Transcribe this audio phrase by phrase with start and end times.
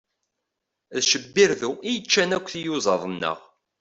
[0.95, 3.37] D cebbirdu i yeccan akk tiyuzaḍ-nneɣ.